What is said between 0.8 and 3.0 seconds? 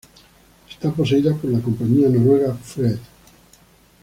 Es poseída por la compañía noruega Fred.